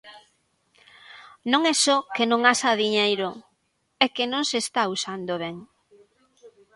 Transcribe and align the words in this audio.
Non 1.51 1.61
é 1.73 1.75
só 1.85 1.97
que 2.15 2.23
non 2.31 2.41
haxa 2.49 2.79
diñeiro, 2.83 3.29
é 4.03 4.07
que 4.15 4.25
non 4.31 4.43
se 4.49 4.57
está 4.65 4.81
usando 4.95 5.33
ben. 5.43 5.55